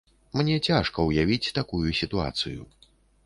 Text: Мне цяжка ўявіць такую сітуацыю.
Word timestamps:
Мне 0.39 0.55
цяжка 0.67 1.05
ўявіць 1.09 1.53
такую 1.59 1.83
сітуацыю. 2.01 2.61